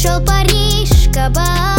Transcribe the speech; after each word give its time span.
Шел 0.00 0.20
Париж, 0.20 1.08
Кабак 1.12 1.77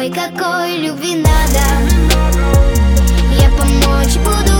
Ой, 0.00 0.08
какой 0.08 0.78
любви 0.78 1.16
надо. 1.16 1.60
Я 3.38 3.50
помочь 3.50 4.16
буду. 4.24 4.59